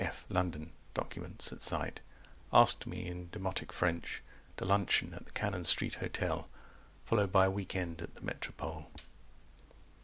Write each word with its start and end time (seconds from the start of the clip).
f. 0.03 0.25
London: 0.29 0.71
documents 0.95 1.53
at 1.53 1.61
sight, 1.61 1.99
Asked 2.51 2.87
me 2.87 3.05
in 3.05 3.29
demotic 3.29 3.71
French 3.71 4.23
To 4.57 4.65
luncheon 4.65 5.13
at 5.13 5.25
the 5.25 5.31
Cannon 5.31 5.63
Street 5.63 5.93
Hotel 6.01 6.49
Followed 7.05 7.31
by 7.31 7.45
a 7.45 7.51
week 7.51 7.75
end 7.75 8.01
at 8.01 8.15
the 8.15 8.21
Metropole. 8.21 8.87